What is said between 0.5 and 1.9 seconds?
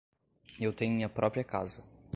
Eu tenho minha própria casa.